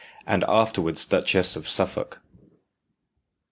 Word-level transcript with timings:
and 0.25 0.43
afterwards 0.45 1.05
Duchess 1.05 1.55
of 1.55 1.67
Suffolk. 1.67 2.23